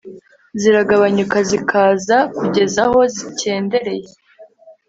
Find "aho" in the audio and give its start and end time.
2.87-2.99